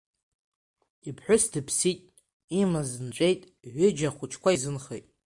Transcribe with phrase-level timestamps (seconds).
[1.09, 1.99] Иԥҳәыс дыԥсит,
[2.61, 3.41] имаз нҵәеит,
[3.73, 5.05] ҩыџьа ахәыҷқәа изынхеит.